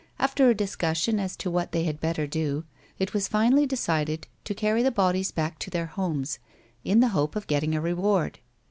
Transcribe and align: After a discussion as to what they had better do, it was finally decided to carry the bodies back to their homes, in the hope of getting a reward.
After 0.17 0.49
a 0.49 0.55
discussion 0.55 1.19
as 1.19 1.35
to 1.35 1.51
what 1.51 1.73
they 1.73 1.83
had 1.83 1.99
better 1.99 2.25
do, 2.25 2.63
it 2.97 3.13
was 3.13 3.27
finally 3.27 3.67
decided 3.67 4.25
to 4.45 4.55
carry 4.55 4.81
the 4.81 4.89
bodies 4.89 5.31
back 5.31 5.59
to 5.59 5.69
their 5.69 5.85
homes, 5.85 6.39
in 6.83 7.01
the 7.01 7.09
hope 7.09 7.35
of 7.35 7.45
getting 7.45 7.75
a 7.75 7.81
reward. 7.81 8.39